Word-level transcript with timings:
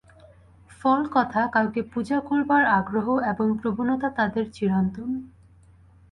ফল-কথা, 0.71 1.41
কাউকে 1.47 1.81
পূজা 1.83 2.17
করবার 2.19 2.63
আগ্রহ 2.71 3.07
এবং 3.23 3.47
প্রবণতা 3.57 4.09
তাদের 4.09 4.45
চিরন্তন। 4.53 5.09